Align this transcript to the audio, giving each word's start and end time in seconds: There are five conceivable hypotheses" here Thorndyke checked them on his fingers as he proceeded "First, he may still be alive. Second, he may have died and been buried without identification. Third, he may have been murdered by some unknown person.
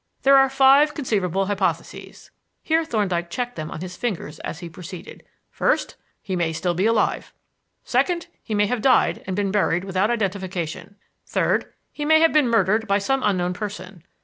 There 0.23 0.35
are 0.35 0.49
five 0.49 0.95
conceivable 0.95 1.45
hypotheses" 1.45 2.31
here 2.63 2.83
Thorndyke 2.83 3.29
checked 3.29 3.55
them 3.55 3.69
on 3.69 3.81
his 3.81 3.95
fingers 3.95 4.39
as 4.39 4.57
he 4.57 4.67
proceeded 4.67 5.21
"First, 5.51 5.95
he 6.23 6.35
may 6.35 6.53
still 6.53 6.73
be 6.73 6.87
alive. 6.87 7.35
Second, 7.83 8.25
he 8.41 8.55
may 8.55 8.65
have 8.65 8.81
died 8.81 9.23
and 9.27 9.35
been 9.35 9.51
buried 9.51 9.83
without 9.83 10.09
identification. 10.09 10.95
Third, 11.27 11.71
he 11.91 12.03
may 12.03 12.19
have 12.19 12.33
been 12.33 12.49
murdered 12.49 12.87
by 12.87 12.97
some 12.97 13.21
unknown 13.23 13.53
person. 13.53 14.03